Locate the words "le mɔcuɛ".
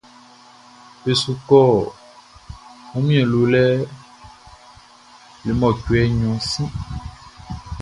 5.45-6.01